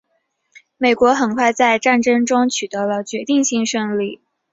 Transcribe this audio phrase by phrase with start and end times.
[0.79, 4.19] 美国很快在战争中取得了决定性胜利。